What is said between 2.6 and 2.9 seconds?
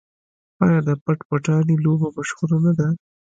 نه ده؟